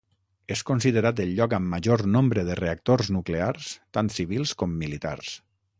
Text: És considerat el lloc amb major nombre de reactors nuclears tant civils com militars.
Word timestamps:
És 0.53 0.61
considerat 0.69 1.21
el 1.25 1.33
lloc 1.39 1.53
amb 1.57 1.69
major 1.73 2.03
nombre 2.15 2.47
de 2.49 2.57
reactors 2.61 3.13
nuclears 3.19 3.71
tant 3.99 4.15
civils 4.19 4.57
com 4.63 4.79
militars. 4.85 5.37